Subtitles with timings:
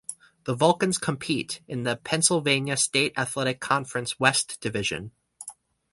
[0.45, 5.11] The Vulcans compete in the Pennsylvania State Athletic Conference west division.